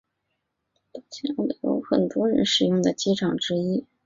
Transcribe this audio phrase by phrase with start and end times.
[0.93, 3.85] 奥尔堡机场是北欧最多人使用的机场之一。